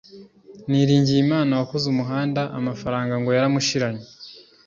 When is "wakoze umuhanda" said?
1.59-2.41